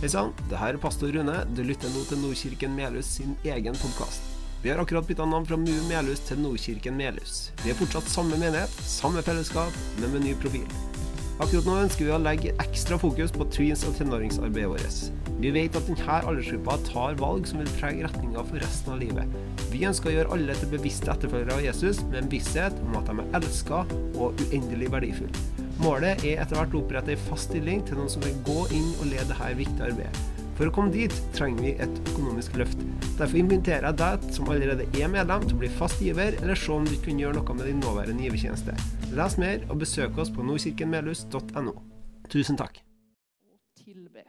[0.00, 1.34] Hei sann, det her er pastor Rune.
[1.52, 4.24] Du lytter nå til Nordkirken Melhus sin egen podkast.
[4.62, 7.50] Vi har akkurat bytta navn fra MU Melhus til Nordkirken Melhus.
[7.60, 10.64] Vi er fortsatt samme menighet, samme fellesskap, men med ny profil.
[11.36, 15.36] Akkurat nå ønsker vi å legge ekstra fokus på tweens- og tenåringsarbeidet vårt.
[15.44, 19.40] Vi vet at denne aldersgruppa tar valg som vil prege retninga for resten av livet.
[19.68, 23.12] Vi ønsker å gjøre alle til bevisste etterfølgere av Jesus, med en visshet om at
[23.12, 23.84] de er elska
[24.16, 25.59] og uendelig verdifulle.
[25.80, 28.90] Målet er etter hvert å opprette en fast stilling til noen som vil gå inn
[28.98, 30.40] og lede dette viktige arbeidet.
[30.58, 32.82] For å komme dit trenger vi et økonomisk løft.
[33.16, 36.74] Derfor inviterer jeg deg som allerede er medlem til å bli fast giver, eller se
[36.74, 38.74] om du kan gjøre noe med din nåværende givertjeneste.
[39.16, 41.72] Les mer og besøk oss på nordkirkenmelhus.no.
[42.28, 42.82] Tusen takk.
[43.80, 44.26] tilbe.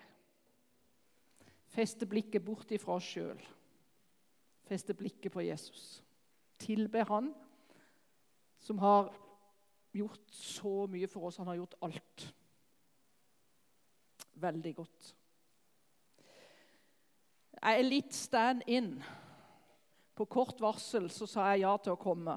[1.75, 3.43] Feste blikket bort ifra oss sjøl.
[4.71, 5.99] Feste blikket på Jesus.
[6.63, 7.33] Tilbe Han
[8.63, 9.11] som har
[9.95, 11.39] gjort så mye for oss.
[11.41, 12.27] Han har gjort alt.
[14.41, 15.11] Veldig godt.
[17.61, 18.95] Jeg er litt stand-in.
[20.17, 22.35] På kort varsel så sa jeg ja til å komme.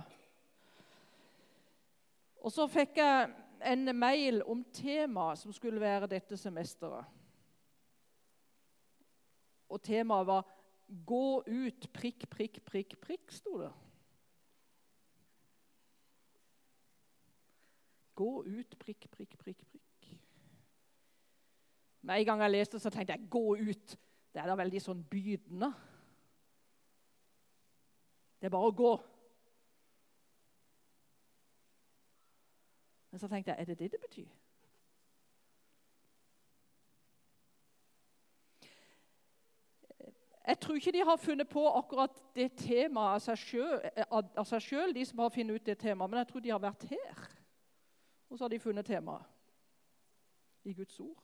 [2.45, 3.31] Og så fikk jeg
[3.65, 7.09] en mail om temaet som skulle være dette semesteret.
[9.73, 10.45] Og temaet var
[10.85, 13.73] 'Gå ut prikk, prikk, prikk, prikk', sto det.
[18.15, 20.11] Gå ut prikk, prikk, prikk, prikk.
[22.05, 23.97] Med en gang jeg leste, så tenkte jeg 'gå ut'.
[24.35, 25.75] Det er da veldig sånn bydende.
[28.41, 28.95] Det er bare å gå.
[33.11, 34.29] Men så tenkte jeg er det det det betyr?
[40.47, 43.29] Jeg tror ikke de har funnet på akkurat det temaet
[44.37, 46.61] av seg sjøl, de som har funnet ut det temaet, men jeg tror de har
[46.61, 47.44] vært her.
[48.35, 49.23] Og så har de funnet temaet
[50.65, 51.21] i Guds ord.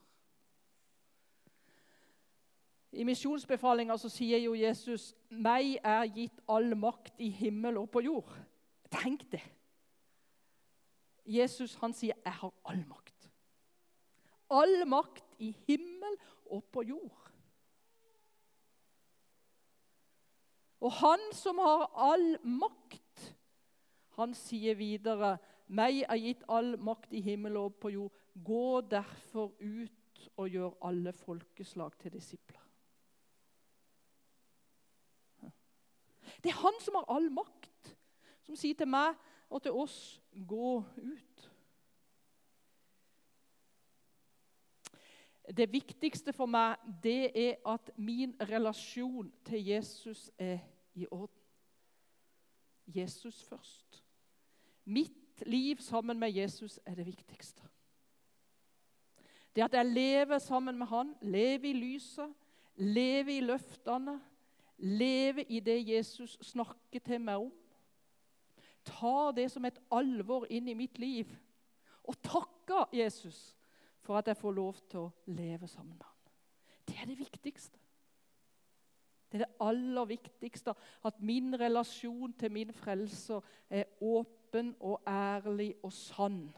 [2.92, 8.38] I misjonsbefalinga sier jo Jesus 'Meg er gitt all makt i himmel og på jord'.
[8.92, 9.42] Tenk det!
[11.26, 13.28] Jesus han sier 'Jeg har all makt'.
[14.50, 16.16] All makt i himmel
[16.46, 17.32] og på jord.
[20.80, 23.36] Og han som har all makt,
[24.10, 25.38] han sier videre,
[25.70, 28.16] 'Meg er gitt all makt i himmel og på jord'.
[28.44, 32.66] Gå derfor ut og gjør alle folkeslag til disipler.
[36.42, 37.96] Det er han som har all makt,
[38.42, 39.14] som sier til meg
[39.50, 41.48] og til oss 'gå ut'.
[45.56, 50.58] Det viktigste for meg det er at min relasjon til Jesus er
[50.94, 51.42] i orden.
[52.86, 54.04] Jesus først.
[54.84, 57.62] Mitt liv sammen med Jesus er det viktigste.
[59.56, 62.34] Det at jeg lever sammen med han, lever i lyset,
[62.76, 64.20] lever i løftene,
[64.78, 67.52] lever i det Jesus snakker til meg om.
[68.84, 71.28] Tar det som et alvor inn i mitt liv
[72.08, 73.56] og takker Jesus
[74.00, 76.16] for at jeg får lov til å leve sammen med ham.
[76.88, 77.78] Det er det viktigste.
[79.30, 80.74] Det er det aller viktigste.
[81.04, 84.39] At min relasjon til min frelser er åpen
[84.80, 86.50] og ærlig og sann.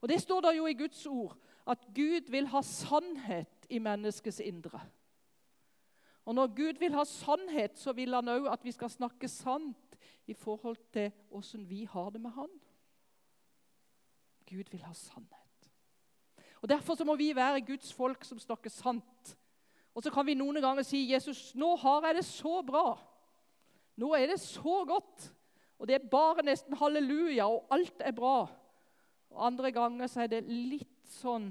[0.00, 4.40] Og Det står der jo i Guds ord at Gud vil ha sannhet i menneskets
[4.40, 4.80] indre.
[6.24, 9.96] Og Når Gud vil ha sannhet, så vil han òg at vi skal snakke sant
[10.26, 12.50] i forhold til åssen vi har det med Han.
[14.50, 15.70] Gud vil ha sannhet.
[16.62, 19.38] Og Derfor så må vi være Guds folk som snakker sant.
[19.94, 22.98] Og så kan vi noen ganger si Jesus, nå har jeg det så bra.
[23.96, 25.32] Nå er det så godt.
[25.78, 28.46] Og det er bare nesten halleluja, og alt er bra.
[29.30, 31.50] Og Andre ganger så er det litt sånn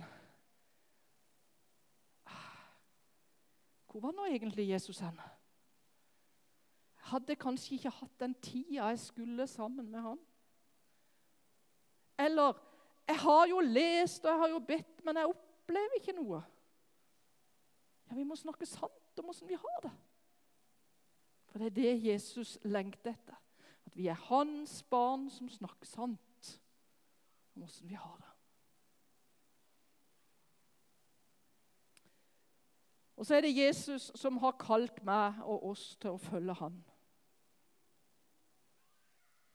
[3.95, 5.15] Hvor var nå egentlig Jesus hen?
[5.15, 10.19] Jeg hadde kanskje ikke hatt den tida jeg skulle sammen med han.
[12.19, 12.57] Eller
[13.07, 16.41] jeg har jo lest og jeg har jo bedt, men jeg opplever ikke noe.
[18.09, 19.93] Ja, Vi må snakke sant om åssen vi har det.
[21.47, 23.39] For det er det Jesus lengter etter.
[23.95, 26.59] Vi er hans barn som snakker sant
[27.55, 28.31] om åssen vi har det.
[33.15, 36.81] Og så er det Jesus som har kalt meg og oss til å følge han.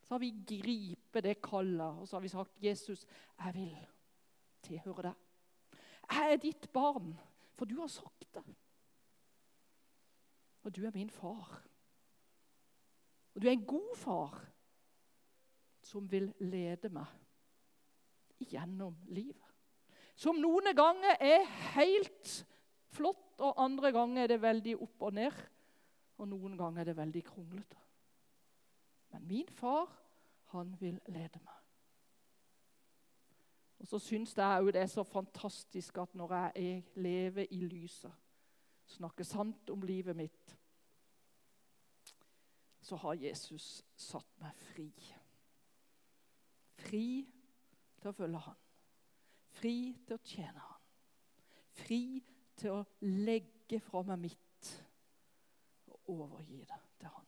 [0.01, 3.05] Så har vi gripet det kallet og så har vi sagt, 'Jesus,
[3.45, 3.77] jeg vil
[4.63, 5.21] tilhøre deg.'
[6.11, 7.21] 'Jeg er ditt barn,
[7.55, 8.57] for du har sagt det.'
[10.63, 11.70] Og du er min far.
[13.35, 14.39] Og du er en god far
[15.83, 17.09] som vil lede meg
[18.51, 19.47] gjennom livet.
[20.17, 22.33] Som noen ganger er helt
[22.93, 25.39] flott, og andre ganger er det veldig opp og ned.
[26.21, 27.81] Og noen ganger er det veldig kronglete.
[29.11, 29.89] Men min far,
[30.53, 31.57] han vil lede meg.
[33.81, 38.13] Og så syns jeg òg det er så fantastisk at når jeg lever i lyset,
[38.91, 40.57] snakker sant om livet mitt,
[42.81, 44.89] så har Jesus satt meg fri.
[46.81, 47.07] Fri
[48.01, 48.61] til å følge han.
[49.61, 49.75] Fri
[50.07, 50.85] til å tjene han.
[51.81, 52.03] Fri
[52.61, 54.71] til å legge fra meg mitt
[55.91, 57.27] og overgi det til han.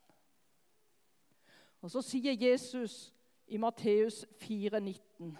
[1.82, 3.12] Og Så sier Jesus
[3.46, 5.36] i Matteus 4,19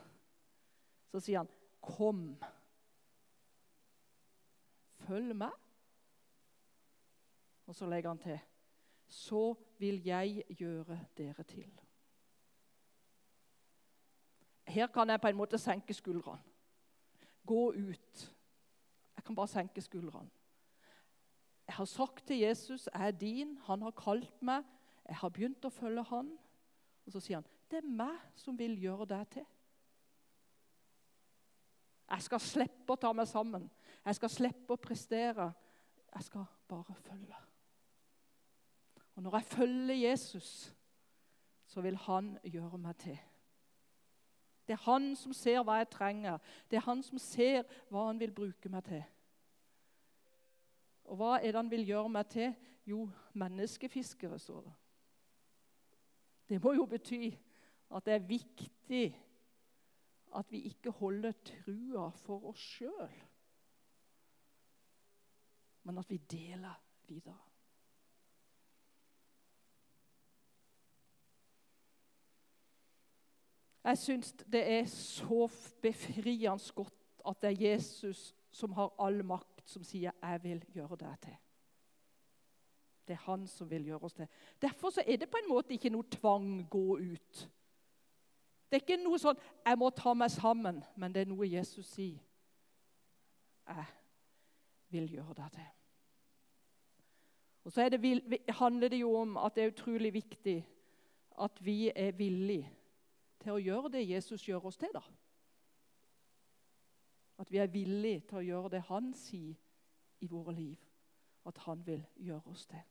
[1.13, 1.49] så sier han,
[1.81, 2.41] 'Kom,
[4.99, 5.59] følg meg.'
[7.67, 8.41] Og så legger han til,
[9.13, 11.81] 'Så vil jeg gjøre dere til'.
[14.67, 16.43] Her kan jeg på en måte senke skuldrene.
[17.47, 18.35] Gå ut.
[19.17, 20.31] Jeg kan bare senke skuldrene.
[21.67, 23.59] Jeg har sagt til Jesus, 'Jeg er din.
[23.59, 24.65] Han har kalt meg.
[25.09, 26.39] Jeg har begynt å følge han.'
[27.07, 29.47] Og så sier han, 'Det er meg som vil gjøre deg til.'
[32.11, 33.71] Jeg skal slippe å ta meg sammen.
[34.05, 35.53] Jeg skal slippe å prestere.
[36.15, 37.52] Jeg skal bare følge.
[39.15, 40.77] Og når jeg følger Jesus,
[41.67, 43.19] så vil han gjøre meg til.
[44.67, 46.39] Det er han som ser hva jeg trenger.
[46.71, 49.03] Det er han som ser hva han vil bruke meg til.
[51.11, 52.55] Og hva er det han vil gjøre meg til?
[52.87, 54.73] Jo, menneskefiskere, står det.
[56.49, 57.31] Det må jo bety
[57.93, 59.05] at det er viktig
[60.37, 63.17] at vi ikke holder trua for oss sjøl,
[65.83, 66.79] men at vi deler
[67.09, 67.52] videre.
[73.85, 75.49] Jeg syns det er så
[75.83, 76.95] befriende godt
[77.27, 81.41] at det er Jesus som har all makt, som sier 'jeg vil gjøre deg til'.
[83.09, 84.27] Det er han som vil gjøre oss til.
[84.63, 87.51] Derfor er det på en måte ikke noe tvang gå ut.
[88.71, 91.87] Det er ikke noe sånn 'jeg må ta meg sammen', men det er noe Jesus
[91.87, 92.19] sier.
[93.69, 93.85] 'Jeg
[94.89, 95.73] vil gjøre deg til'.
[97.65, 100.67] Og så det, handler det jo om at det er utrolig viktig
[101.41, 102.71] at vi er villige
[103.43, 104.93] til å gjøre det Jesus gjør oss til.
[104.95, 105.03] da.
[107.43, 109.59] At vi er villige til å gjøre det han sier
[110.23, 110.79] i våre liv.
[111.47, 112.83] At han vil gjøre oss til.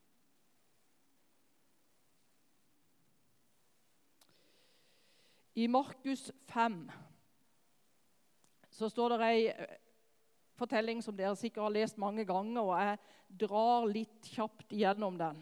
[5.56, 6.84] I Markus 5
[8.72, 9.74] så står det ei eh,
[10.56, 13.00] fortelling som dere sikkert har lest mange ganger, og jeg
[13.44, 15.42] drar litt kjapt gjennom den.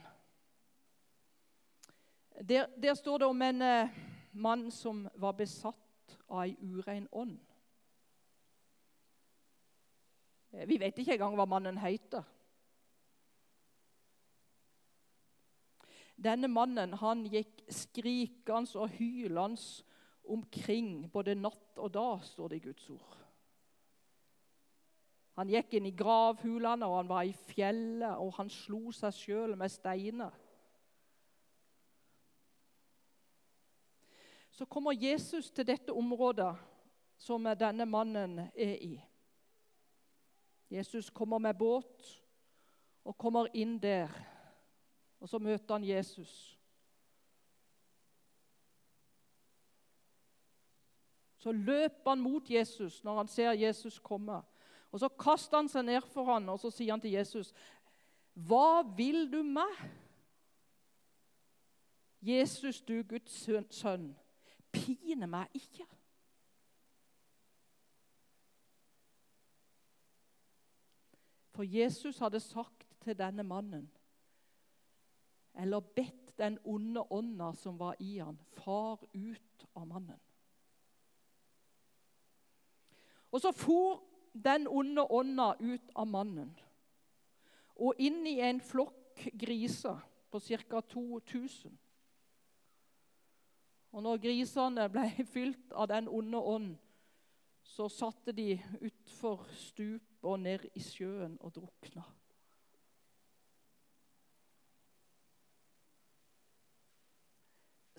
[2.41, 3.61] Der, der står det om en
[4.33, 7.39] uh, mann som var besatt av ei urein ånd.
[10.51, 12.25] Eh, vi vet ikke engang hva mannen heter.
[16.19, 19.85] Denne mannen han gikk skrikende og hylende
[20.29, 23.15] omkring både natt og dag, står det i Guds ord.
[25.39, 29.55] Han gikk inn i gravhulene, og han var i fjellet, og han slo seg sjøl
[29.57, 30.35] med steiner.
[34.59, 36.49] Så kommer Jesus til dette området
[37.15, 38.97] som denne mannen er i.
[40.69, 42.09] Jesus kommer med båt
[43.07, 44.11] og kommer inn der.
[45.23, 46.59] Og så møter han Jesus.
[51.37, 54.41] Så løper han mot Jesus når han ser Jesus komme.
[54.91, 57.53] Og Så kaster han seg ned for ham og så sier han til Jesus,
[58.35, 59.91] 'Hva vil du meg?'
[62.21, 64.17] Jesus, du Guds sønn,
[64.71, 65.85] pine meg ikke.
[71.55, 73.89] For Jesus hadde sagt til denne mannen,
[75.59, 80.19] eller bedt den onde ånda som var i han, far ut av mannen.
[83.31, 86.55] Og så for den onde ånda ut av mannen
[87.79, 89.99] og inn i en flokk griser
[90.31, 90.81] på ca.
[90.81, 91.71] 2000.
[93.91, 96.69] Og når grisene ble fylt av den onde ånd,
[97.63, 102.03] så satte de utfor stupet og ned i sjøen og drukna.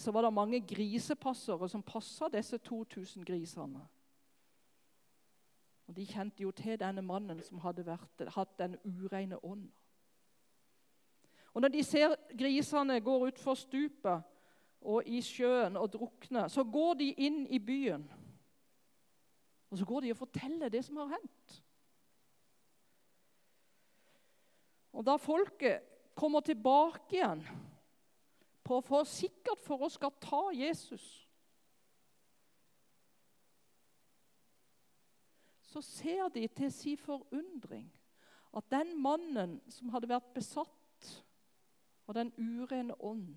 [0.01, 3.83] Så var det mange grisepassere som passa disse 2000 grisene.
[5.87, 9.69] Og De kjente jo til denne mannen som hadde vært, hatt den ureine ånd.
[11.53, 14.23] Og Når de ser grisene går utfor stupet
[14.81, 18.07] og i sjøen og drukner, så går de inn i byen.
[19.71, 21.57] Og så går de og forteller det som har hendt.
[24.93, 25.85] Og da folket
[26.19, 27.45] kommer tilbake igjen
[28.67, 31.05] på for sikkert for å skal ta Jesus
[35.71, 37.87] Så ser de til sin forundring
[38.57, 41.11] at den mannen som hadde vært besatt
[42.11, 43.37] av den urene ånd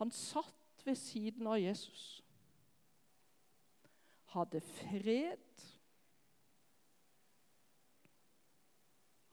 [0.00, 2.22] Han satt ved siden av Jesus,
[4.32, 5.50] hadde fred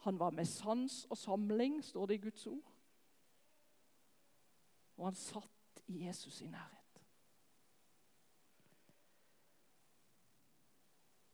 [0.08, 2.68] Han var med sans og samling, står det i Guds ord.
[4.98, 7.02] Og han satt i Jesus i nærhet.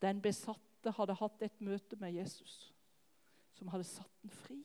[0.02, 2.74] Den besatte hadde hatt et møte med Jesus
[3.54, 4.58] som hadde satt den fri.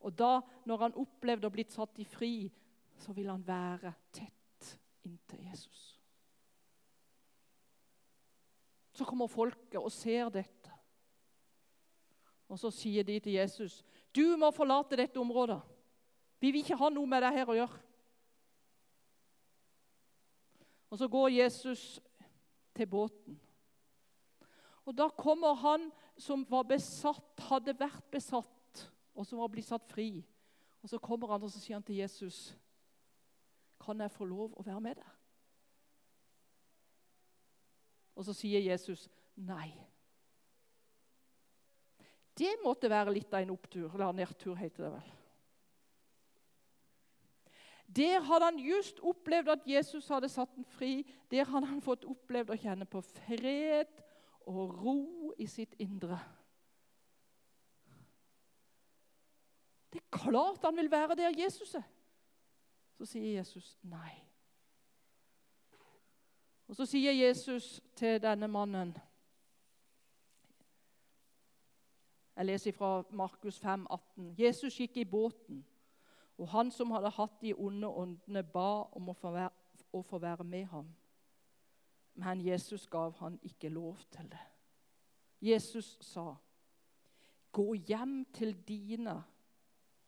[0.00, 2.50] Og da, når han opplevde å blitt satt i fri,
[3.00, 4.76] så vil han være tett
[5.08, 6.00] inntil Jesus.
[8.92, 10.72] Så kommer folket og ser dette.
[12.50, 15.62] Og så sier de til Jesus, 'Du må forlate dette området.'
[16.40, 17.80] 'Vi vil ikke ha noe med det her å gjøre.'
[20.90, 22.00] Og så går Jesus
[22.74, 23.40] til båten.
[24.84, 29.86] Og Da kommer han som var besatt, hadde vært besatt, og som var blitt satt
[29.86, 30.24] fri.
[30.82, 32.56] Og Så kommer han og så sier han til Jesus,
[33.90, 35.16] 'Kan jeg få lov å være med deg?'
[38.14, 39.74] Og så sier Jesus, 'Nei'.
[42.38, 45.12] Det måtte være litt av en opptur, eller nedtur, heter det vel.
[47.96, 51.02] Der hadde han just opplevd at Jesus hadde satt den fri.
[51.30, 53.90] Der hadde han fått opplevd å kjenne på fred
[54.46, 56.20] og ro i sitt indre.
[59.90, 61.88] Det er klart han vil være der Jesus er.
[63.00, 64.10] Så sier Jesus nei.
[66.68, 68.92] Og Så sier Jesus til denne mannen
[72.36, 74.34] Jeg leser fra Markus 5, 18.
[74.38, 75.64] Jesus gikk i båten,
[76.38, 79.50] og han som hadde hatt de onde åndene, ba om å få, være,
[79.92, 80.92] å få være med ham.
[82.14, 84.46] Men Jesus gav han ikke lov til det.
[85.40, 86.34] Jesus sa,
[87.52, 89.22] 'Gå hjem til dine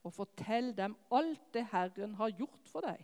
[0.02, 3.00] og fortell dem alt det Herren har gjort for deg,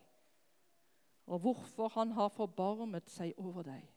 [1.29, 3.95] og hvorfor Han har forbarmet seg over deg.'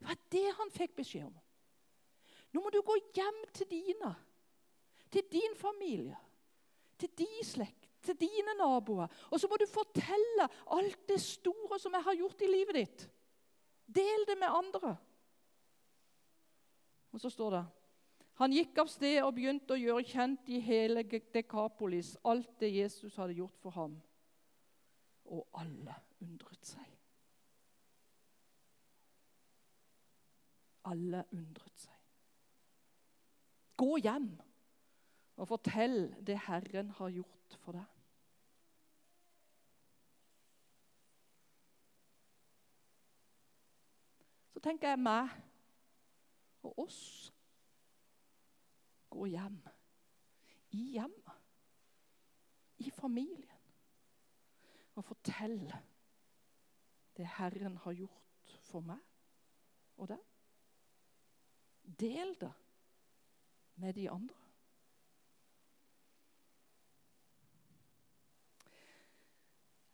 [0.00, 1.34] Det var det han fikk beskjed om.
[2.52, 4.14] Nå må du gå hjem til dine,
[5.12, 6.16] til din familie,
[6.98, 9.10] til din slekt, til dine naboer.
[9.30, 13.04] Og så må du fortelle alt det store som jeg har gjort i livet ditt.
[13.86, 14.96] Del det med andre.
[17.12, 17.64] Og så står det
[18.40, 23.18] han gikk av sted og begynte å gjøre kjent i hele Dekapolis alt det Jesus
[23.20, 23.98] hadde gjort for ham.
[25.28, 26.86] Og alle undret seg.
[30.88, 31.98] Alle undret seg.
[33.76, 34.30] Gå hjem
[35.40, 37.98] og fortell det Herren har gjort for deg.
[44.56, 45.36] Så tenker jeg meg
[46.64, 47.02] og oss
[49.10, 49.60] gå hjem.
[50.70, 51.38] I hjemmet.
[52.78, 53.46] I familien.
[54.94, 55.72] Og fortell
[57.16, 59.00] det Herren har gjort for meg
[60.00, 60.20] og deg.
[62.00, 62.52] Del det
[63.80, 64.36] med de andre.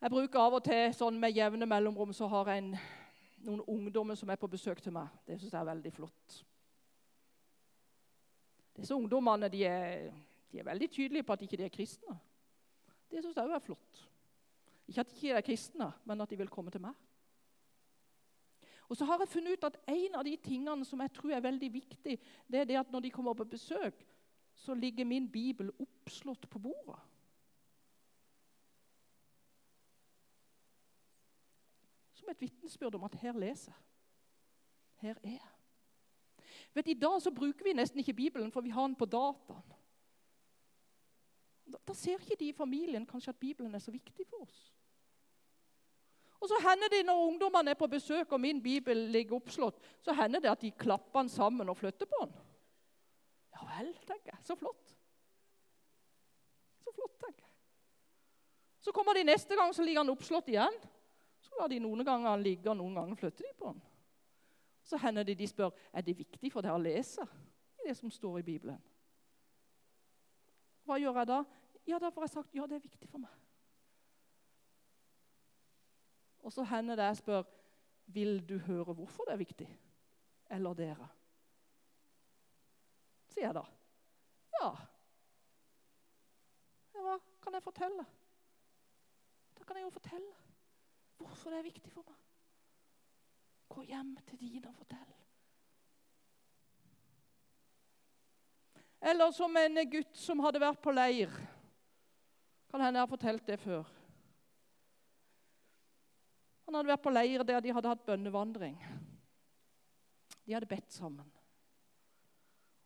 [0.00, 2.75] Jeg bruker av og til sånn med jevne mellomrom så har jeg en,
[3.46, 5.08] noen ungdommer som er på besøk til meg.
[5.26, 6.37] Det syns jeg er veldig flott.
[8.76, 10.12] Disse ungdommene de er,
[10.52, 12.18] de er, veldig tydelige på at de ikke er kristne.
[13.11, 14.02] Det syns jeg òg er flott.
[14.87, 16.95] Ikke at de ikke er kristne, men at de vil komme til meg.
[18.87, 21.42] Og så har jeg funnet ut at En av de tingene som jeg tror er
[21.42, 24.04] veldig viktig, det er det at når de kommer på besøk,
[24.54, 27.00] så ligger min bibel oppslått på bordet.
[32.16, 33.83] Som et vitnesbyrd om at her leser jeg.
[34.97, 35.55] Her er jeg.
[36.76, 39.76] Vet, I dag så bruker vi nesten ikke Bibelen, for vi har den på dataen.
[41.73, 44.59] Da, da ser ikke de i familien kanskje at Bibelen er så viktig for oss.
[46.37, 50.12] Og så hender det Når ungdommene er på besøk og min bibel ligger oppslått, så
[50.12, 52.37] hender det at de klapper den sammen og flytter på den.
[53.56, 54.45] Ja vel, tenker jeg.
[54.45, 54.92] Så flott.
[56.85, 57.52] Så flott, tenker jeg.
[58.85, 60.76] Så kommer de neste gang, så ligger den oppslått igjen.
[61.40, 63.80] Så lar de noen ganger ligge, og noen ganger flytter de på den.
[64.86, 67.26] Så hender det de spør er det viktig for deg å lese
[67.86, 68.78] det som står i Bibelen.
[70.86, 71.40] Hva gjør jeg da?
[71.86, 73.34] Ja, Da får jeg sagt ja, det er viktig for meg.
[76.46, 77.46] Og så hender det jeg spør
[78.14, 79.68] vil du høre hvorfor det er viktig.
[80.50, 81.08] Eller dere.
[83.34, 83.64] Sier jeg da.
[84.60, 84.68] Ja.
[86.94, 88.06] Hva kan jeg fortelle?
[89.58, 90.34] Da kan jeg jo fortelle
[91.18, 92.22] hvorfor det er viktig for meg.
[93.68, 95.12] Gå hjem til dine og fortell.
[99.06, 101.30] Eller som en gutt som hadde vært på leir.
[102.70, 103.85] Kan hende jeg har fortalt det før.
[106.66, 108.78] Han hadde vært på leir der de hadde hatt bønnevandring.
[110.46, 111.28] De hadde bedt sammen.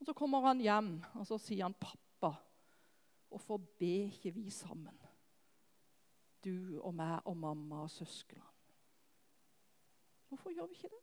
[0.00, 2.34] Og Så kommer han hjem og så sier han, 'Pappa,
[3.28, 4.96] hvorfor ber ikke vi sammen?'
[6.44, 8.49] Du og meg og mamma og søsknene.
[10.30, 11.00] Hvorfor gjør vi ikke det?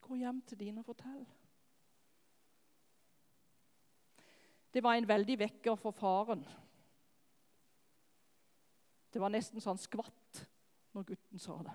[0.00, 1.26] Gå hjem til dine og fortell.
[4.74, 6.46] Det var en veldig vekker for faren.
[9.12, 10.44] Det var nesten så han skvatt
[10.94, 11.74] når gutten sa det.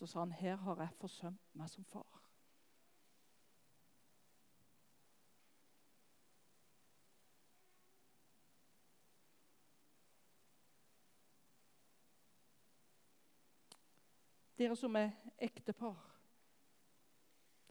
[0.00, 2.29] Så sa han, 'Her har jeg forsømt meg som far'.
[14.60, 15.96] Dere som er ektepar,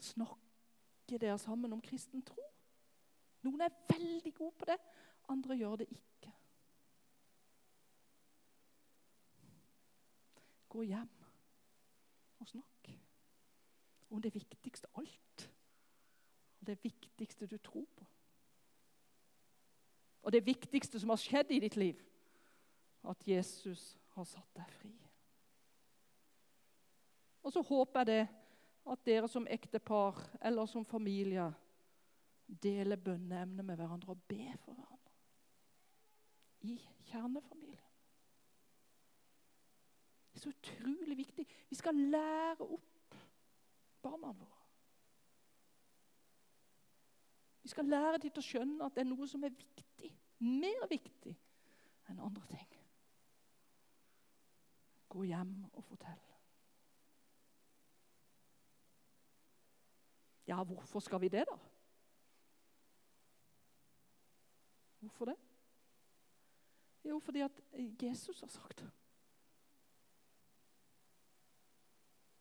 [0.02, 2.42] snakker dere sammen om kristen tro?
[3.46, 4.78] Noen er veldig gode på det,
[5.30, 6.32] andre gjør det ikke.
[10.70, 11.12] Gå hjem
[12.40, 12.90] og snakk
[14.10, 15.46] om det viktigste av alt.
[16.60, 18.08] Og det viktigste du tror på.
[20.22, 22.02] Og det viktigste som har skjedd i ditt liv.
[23.04, 25.09] At Jesus har satt deg fri.
[27.50, 28.24] Og så håper jeg det
[28.94, 31.48] at dere som ektepar eller som familie
[32.46, 35.16] deler bønneemnet med hverandre og ber for hverandre.
[36.62, 36.76] I
[37.10, 37.90] kjernefamilien.
[40.30, 41.48] Det er så utrolig viktig.
[41.74, 43.18] Vi skal lære opp
[44.06, 44.64] barna våre.
[47.66, 50.14] Vi skal lære dem til å skjønne at det er noe som er viktig.
[50.46, 51.34] Mer viktig
[52.14, 52.82] enn andre ting.
[55.10, 56.28] Gå hjem og fortell.
[60.50, 61.58] Ja, hvorfor skal vi det, da?
[65.00, 65.36] Hvorfor det?
[67.04, 67.62] Jo, fordi at
[68.02, 68.92] Jesus har sagt det.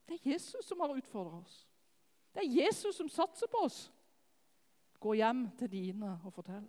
[0.09, 1.69] Det er Jesus som har utfordra oss.
[2.35, 3.93] Det er Jesus som satser på oss.
[5.01, 6.65] Gå hjem til dine og fortell.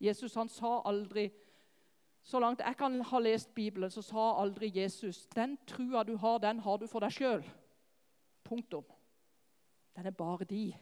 [0.00, 1.28] Jesus han sa aldri
[2.22, 6.38] så langt jeg kan ha lest Bibelen, så sa aldri Jesus den trua du har,
[6.38, 7.44] den har du for deg sjøl.
[8.44, 8.84] Punktum.
[9.96, 10.76] Den er bare de.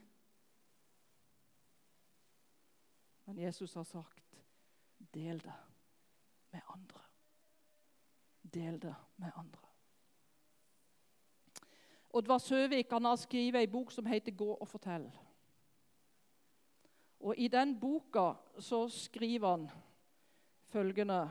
[3.24, 4.44] Men Jesus har sagt,
[5.14, 5.54] del det
[6.50, 7.00] med andre.
[8.42, 9.68] Del det med andre.
[12.10, 15.18] Oddvar Søvik han har skrevet en bok som heter 'Gå og fortell'.
[17.20, 19.70] Og I den boka så skriver han
[20.68, 21.30] følgende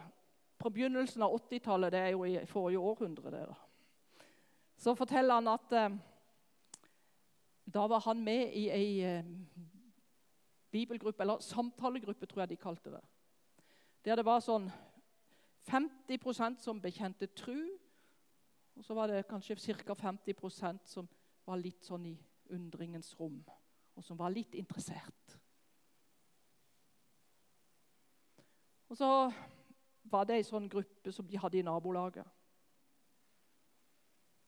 [0.57, 3.55] På begynnelsen av 80-tallet, det er jo i forrige århundre, det da,
[4.77, 5.97] så forteller han at eh,
[7.73, 9.29] da var han med i ei eh,
[10.71, 13.01] bibelgruppe, eller samtalegruppe, tror jeg de kalte det.
[14.05, 14.69] Der det var sånn
[15.67, 17.67] 50% som bekjente tru,
[18.77, 19.93] og så var det kanskje ca.
[19.93, 21.09] 50% som
[21.45, 22.17] var litt sånn i
[22.53, 23.41] undringens rom,
[23.95, 25.37] og som var litt interessert.
[28.87, 29.31] Og så
[30.03, 32.27] var det ei sånn gruppe som de hadde i nabolaget.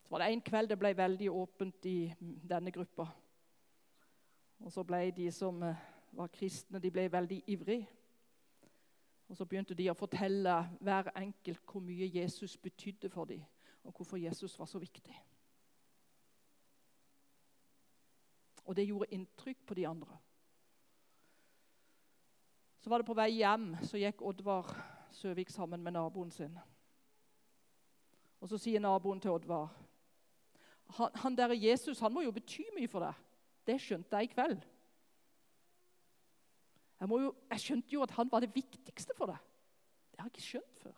[0.03, 3.07] Så var det En kveld det ble veldig åpent i denne gruppa.
[4.59, 5.75] Og så ble de som eh,
[6.11, 7.87] var kristne, de ble veldig ivrige.
[9.29, 13.43] Og så begynte de å fortelle hver enkelt hvor mye Jesus betydde for dem,
[13.83, 15.13] og hvorfor Jesus var så viktig.
[18.65, 20.17] Og det gjorde inntrykk på de andre.
[22.79, 24.71] Så var det på vei hjem, så gikk Oddvar
[25.11, 26.57] Søvik sammen med naboen sin.
[28.39, 29.69] Og Så sier naboen til Oddvar
[30.89, 33.17] han, han der Jesus han må jo bety mye for deg.
[33.67, 34.61] Det skjønte jeg i kveld.
[36.99, 39.37] Jeg, jo, jeg skjønte jo at han var det viktigste for deg.
[40.11, 40.95] Det har jeg ikke skjønt før.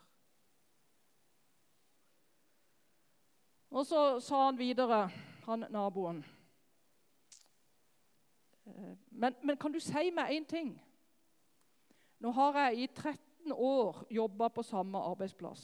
[3.71, 5.09] Og så sa han videre,
[5.45, 6.23] han naboen
[8.65, 10.73] eh, men, men kan du si meg én ting?
[12.21, 15.63] Nå har jeg i 13 år jobba på samme arbeidsplass.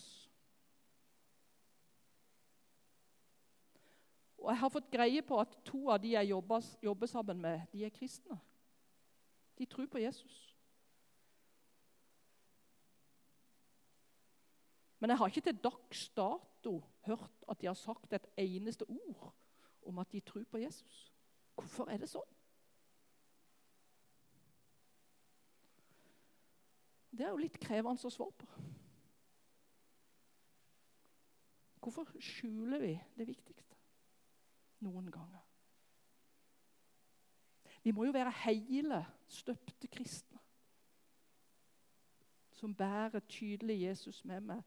[4.38, 7.65] Og jeg har fått greie på at to av de jeg jobber, jobber sammen med,
[7.74, 8.39] de er kristne.
[9.58, 10.38] De tror på Jesus.
[15.00, 19.34] Men jeg har ikke til dags dato hørt at de har sagt et eneste ord
[19.86, 21.12] om at de tror på Jesus.
[21.56, 22.37] Hvorfor er det sånn?
[27.18, 28.48] Det er jo litt krevende å svare på.
[31.82, 33.78] Hvorfor skjuler vi det viktigste?
[34.86, 35.42] Noen ganger.
[37.82, 40.38] Vi må jo være hele, støpte kristne
[42.58, 44.62] som bærer tydelig Jesus med meg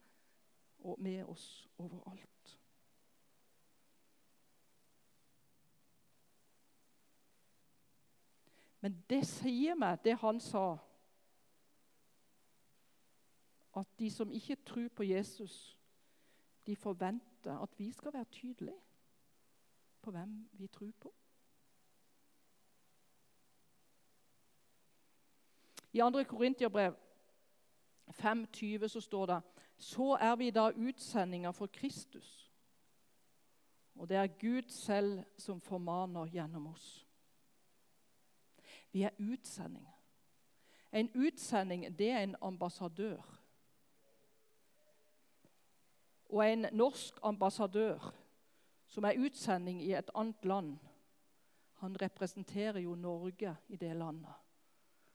[0.79, 2.59] og med oss overalt.
[8.81, 10.79] Men det sier meg, det han sa,
[13.77, 15.79] at de som ikke tror på Jesus,
[16.67, 18.81] de forventer at vi skal være tydelige
[20.03, 21.15] på hvem vi tror på.
[25.93, 26.25] I 2.
[26.25, 26.95] Korintiabrev
[28.09, 29.43] 5,20 så står det
[29.77, 32.53] så er vi da utsendinger for Kristus.
[33.95, 37.07] Og det er Gud selv som formaner gjennom oss.
[38.93, 39.97] Vi er utsendinger.
[40.93, 43.40] En utsending det er en ambassadør.
[46.31, 48.13] Og en norsk ambassadør
[48.87, 50.79] som er utsending i et annet land,
[51.83, 54.33] han representerer jo Norge i det landet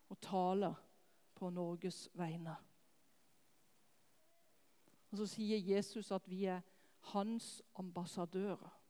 [0.09, 0.73] og taler
[1.35, 2.55] på Norges vegne.
[5.11, 6.61] Og Så sier Jesus at vi er
[7.13, 8.81] hans ambassadører.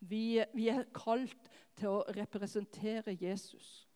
[0.00, 3.88] Vi, vi er kalt til å representere Jesus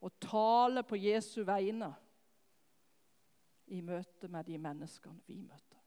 [0.00, 1.90] og tale på Jesu vegne
[3.70, 5.78] i møte med de menneskene vi møter.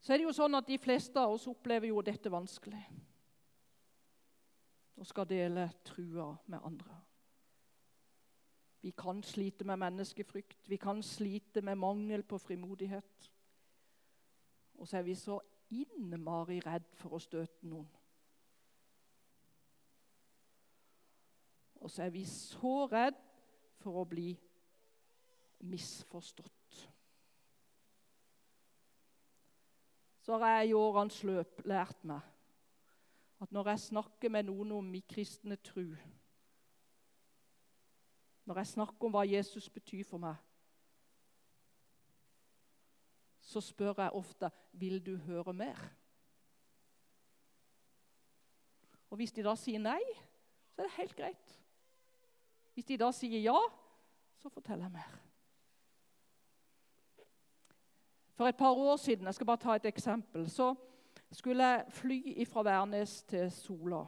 [0.00, 2.82] Så er det jo sånn at De fleste av oss opplever jo dette vanskelig
[5.00, 6.96] og skal dele trua med andre.
[8.84, 13.30] Vi kan slite med menneskefrykt, vi kan slite med mangel på frimodighet.
[14.74, 15.38] Og så er vi så
[15.70, 17.88] innmari redd for å støte noen.
[21.80, 23.18] Og så er vi så redd
[23.80, 24.34] for å bli
[25.64, 26.88] misforstått.
[30.20, 32.20] Så har jeg i årenes løp lært meg
[33.40, 35.86] at når jeg snakker med noen om min kristne tro,
[38.44, 40.36] når jeg snakker om hva Jesus betyr for meg,
[43.40, 45.80] så spør jeg ofte vil du høre mer.
[49.10, 50.02] Og Hvis de da sier nei,
[50.70, 51.56] så er det helt greit.
[52.80, 53.58] Hvis de da sier ja,
[54.40, 55.16] så forteller jeg mer.
[58.32, 60.70] For et par år siden jeg skal bare ta et eksempel, så
[61.36, 63.98] skulle jeg fly fra Værnes til Sola.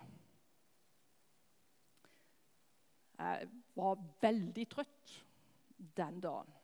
[3.18, 5.12] Jeg var veldig trøtt
[5.96, 6.54] den dagen.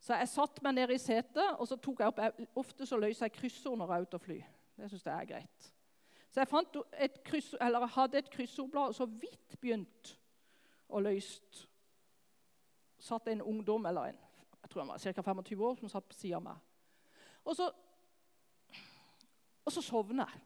[0.00, 2.96] Så jeg satte meg ned i setet og så tok jeg opp, jeg, Ofte så
[2.96, 4.38] løser jeg kryssord når jeg er ute og fly.
[4.78, 5.68] Det syns jeg er greit.
[6.32, 6.48] Så jeg
[7.04, 10.14] et kryss, hadde et kryssordblad og så vidt begynt
[10.88, 11.64] å løst
[12.98, 14.16] Satt en ungdom, eller en
[14.58, 15.22] jeg tror han var ca.
[15.22, 16.56] 25 år, som satt på sida av meg.
[17.46, 17.68] Og så,
[19.64, 20.42] og så sovna jeg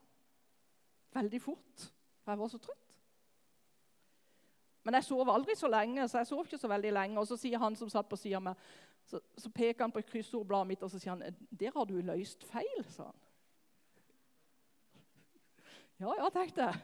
[1.17, 1.87] veldig fort,
[2.23, 2.93] for jeg var så trøtt.
[4.83, 7.19] Men jeg sov aldri så lenge, så jeg sov ikke så veldig lenge.
[7.21, 8.63] Og så sier han som satt på sida av meg,
[9.07, 12.45] så, så, peker han på kryssordbladet mitt og så sier han, 'Der har du løst
[12.47, 13.21] feil', sa han.
[15.99, 16.79] Ja, ja, tenkte jeg.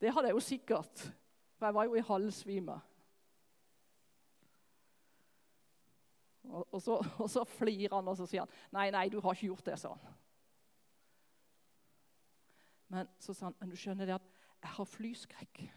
[0.00, 1.12] Det hadde jeg jo sikkert,
[1.60, 2.80] for jeg var jo i halvsvime.
[6.42, 9.36] Og, og, så, og så flirer han og så sier han, 'Nei, nei, du har
[9.36, 10.14] ikke gjort det', sa han.
[12.88, 14.30] Men så sa han, 'Men du skjønner det at
[14.62, 15.68] jeg har flyskrekk'.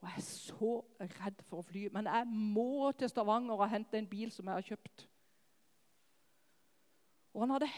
[0.00, 0.72] Og jeg er så
[1.20, 1.88] redd for å fly.
[1.92, 5.08] Men jeg må til Stavanger og hente en bil som jeg har kjøpt.
[7.34, 7.68] Og han hadde,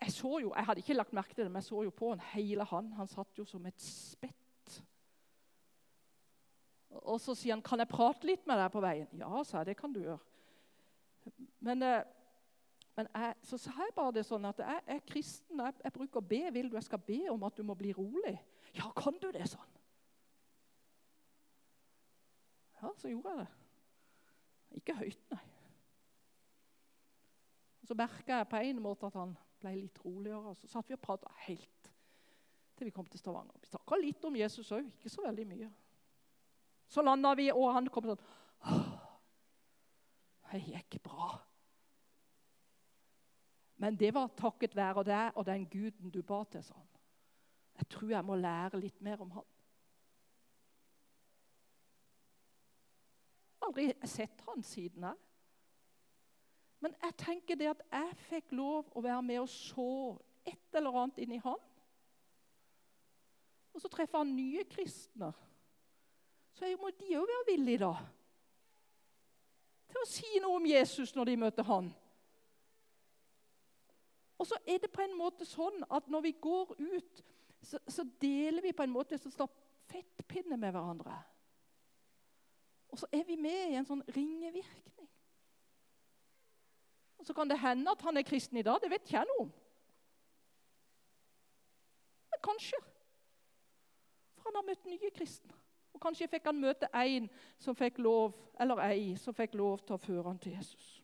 [0.00, 2.12] jeg, så jo, jeg hadde ikke lagt merke til det, men jeg så jo på
[2.12, 2.92] han hele han.
[2.92, 4.49] Han satt jo som et spett
[7.02, 9.66] og så sier han, 'Kan jeg prate litt med deg på veien?' 'Ja', sa jeg.
[9.66, 10.18] 'Det kan du gjøre'.
[11.60, 12.04] Men, eh,
[12.96, 15.60] men jeg, så sa jeg bare det sånn at jeg er kristen.
[15.60, 16.50] Jeg, jeg bruker å be.
[16.50, 18.40] 'Vil du jeg skal be om at du må bli rolig?'
[18.74, 19.70] 'Ja, kan du det?' sånn.
[22.82, 23.48] Ja, så gjorde jeg det.
[24.70, 25.44] Ikke høyt, nei.
[27.84, 30.54] Så merka jeg på en måte at han ble litt roligere.
[30.54, 31.90] Så satt vi og prata helt
[32.76, 33.58] til vi kom til Stavanger.
[33.60, 35.66] Vi snakka litt om Jesus òg, ikke så veldig mye.
[36.90, 38.24] Så landa vi, og han kom sånn
[40.50, 41.30] Det gikk bra.
[43.80, 46.64] Men det var takket være deg og den guden du ba til.
[46.66, 46.88] sånn.
[47.78, 49.46] Jeg tror jeg må lære litt mer om han.
[53.64, 55.16] Aldri sett han siden her.
[56.80, 59.88] Men jeg tenker det at jeg fikk lov å være med og så
[60.48, 61.60] et eller annet inni han.
[63.70, 65.30] Og så treffer han nye kristne.
[66.60, 67.94] Så må de òg være villige da.
[69.90, 71.88] til å si noe om Jesus når de møter han.
[74.38, 77.22] Og så er det på en måte sånn at når vi går ut,
[77.64, 79.48] så, så deler vi på en måte som
[79.90, 81.16] fettpinne med hverandre.
[82.92, 85.08] Og så er vi med i en sånn ringevirkning.
[87.20, 88.80] Og Så kan det hende at han er kristen i dag.
[88.80, 89.50] Det vet ikke jeg noe om.
[92.32, 92.84] Men kanskje.
[94.36, 95.59] For han har møtt nye kristne.
[95.92, 99.96] Og kanskje fikk han møte en som fikk lov, eller ei som fikk lov til
[99.96, 101.00] å føre han til Jesus.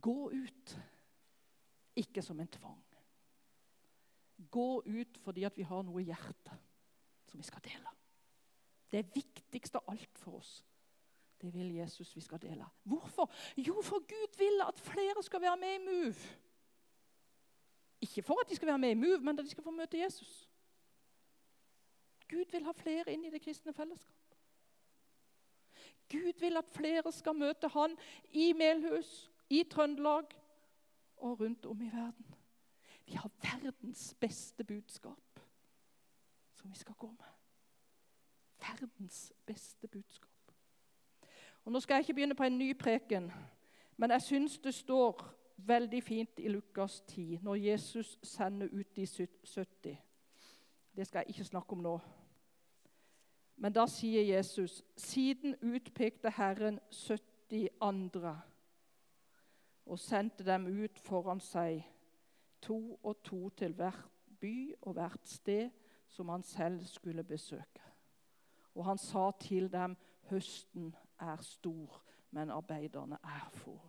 [0.00, 0.76] Gå ut,
[1.98, 2.82] ikke som en tvang.
[4.50, 6.54] Gå ut fordi vi har noe i hjertet
[7.28, 7.90] som vi skal dele.
[8.88, 10.62] Det er viktigst av alt for oss.
[11.40, 12.66] Det vil Jesus vi skal dele.
[12.82, 13.30] Hvorfor?
[13.56, 16.38] Jo, for Gud vil at flere skal være med i Move.
[18.00, 19.98] Ikke for at de skal være med i Move, men at de skal få møte
[19.98, 20.48] Jesus.
[22.28, 24.14] Gud vil ha flere inn i det kristne fellesskap.
[26.10, 27.96] Gud vil at flere skal møte han
[28.32, 30.32] i Melhus, i Trøndelag
[31.16, 32.34] og rundt om i verden.
[33.06, 35.40] Vi har verdens beste budskap
[36.54, 37.32] som vi skal gå med.
[38.60, 40.27] Verdens beste budskap.
[41.68, 43.32] Og Nå skal jeg ikke begynne på en ny preken,
[43.96, 49.06] men jeg syns det står veldig fint i Lukas 10, når Jesus sender ut de
[49.06, 49.98] 70.
[50.96, 51.98] Det skal jeg ikke snakke om nå.
[53.56, 58.40] Men da sier Jesus, siden utpekte Herren 70 andre
[59.86, 61.82] og sendte dem ut foran seg,
[62.62, 64.08] to og to til hvert
[64.40, 65.68] by og hvert sted
[66.08, 67.84] som han selv skulle besøke.
[68.74, 69.96] Og han sa til dem,
[70.30, 73.80] høsten er stor, men arbeiderne er få.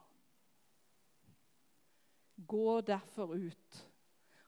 [2.48, 3.90] Gå derfor ut.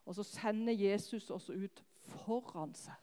[0.05, 2.95] Og så sender Jesus oss ut foran seg.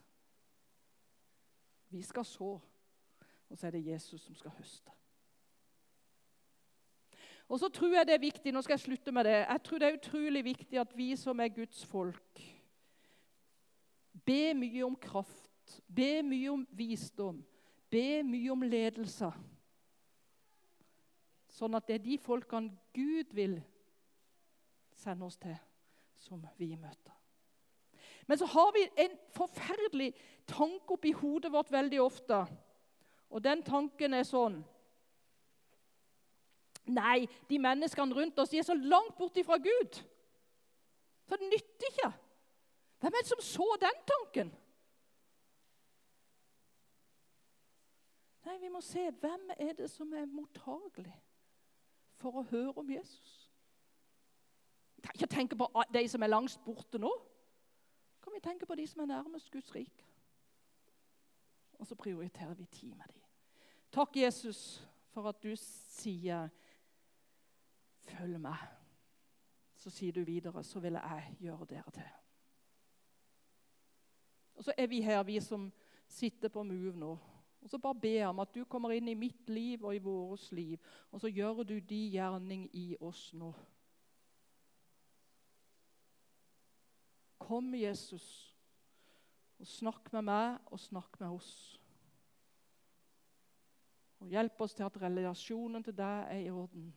[1.88, 2.59] Vi skal så,
[3.49, 4.93] og så er det Jesus som skal høste.
[7.49, 9.79] Og så tror jeg det er viktig, nå skal jeg slutte med det, jeg tror
[9.79, 12.41] det er utrolig viktig at vi som er Guds folk,
[14.27, 17.41] be mye om kraft, be mye om visdom,
[17.91, 19.31] be mye om ledelse.
[21.59, 23.57] Sånn at det er de folkene Gud vil
[24.94, 25.57] sende oss til,
[26.18, 27.14] som vi møter.
[28.29, 30.12] Men så har vi en forferdelig
[30.47, 32.42] tanke oppi hodet vårt veldig ofte.
[33.33, 34.61] Og den tanken er sånn
[36.88, 39.99] Nei, de menneskene rundt oss de er så langt borte fra Gud.
[41.29, 42.09] Så det nytter ikke.
[43.03, 44.53] Hvem er det som så den tanken?
[48.47, 51.12] Nei, Vi må se hvem er det som er mottagelig
[52.19, 53.49] for å høre om Jesus.
[55.15, 57.11] Ikke tenke på de som er langt borte nå.
[58.23, 60.05] Kan vi tenke på de som er nærmest Guds rike?
[61.79, 63.23] Og så prioriterer vi tid med dem.
[63.93, 64.83] Takk, Jesus,
[65.15, 66.49] for at du sier
[68.01, 68.69] 'Følg meg'.
[69.77, 72.19] Så sier du videre, 'Så vil jeg gjøre dere til'.
[74.55, 75.73] Og Så er vi her, vi som
[76.09, 77.19] sitter på Move nå.
[77.61, 80.03] Og så bare ber jeg om at du kommer inn i mitt liv og i
[80.03, 80.79] vårt liv,
[81.11, 83.51] og så gjør du de gjerning i oss nå.
[87.42, 88.29] Kom, Jesus,
[89.59, 91.53] og snakk med meg og snakk med oss.
[94.18, 96.90] Og Hjelp oss til at relasjonen til deg er i orden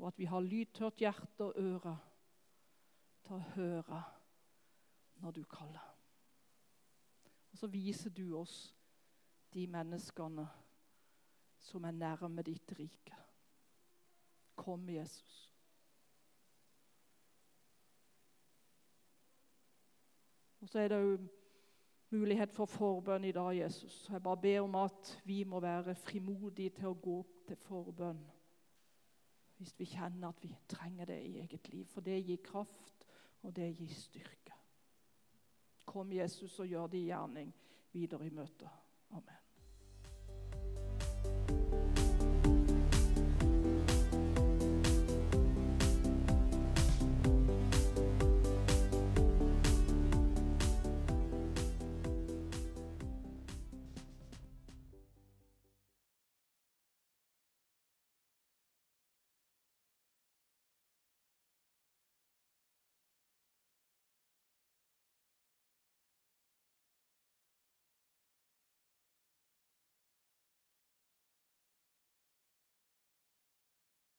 [0.00, 1.96] og at vi har lydtørt hjerte og øre
[3.26, 4.02] til å høre
[5.20, 5.89] når du kaller.
[7.60, 8.74] Så viser du oss
[9.52, 10.46] de menneskene
[11.60, 13.18] som er nærme ditt rike.
[14.56, 15.52] Kom, Jesus.
[20.60, 21.18] Og så er det jo
[22.16, 24.08] mulighet for forbønn i dag, Jesus.
[24.08, 28.24] Jeg bare ber om at vi må være frimodige til å gå til forbønn
[29.60, 31.84] hvis vi kjenner at vi trenger det i eget liv.
[31.92, 33.04] For det gir kraft,
[33.42, 34.39] og det gir styrke.
[35.90, 37.54] Kom, Jesus, og gjør din gjerning
[37.92, 38.68] videre i møtet.
[39.10, 39.39] Amen.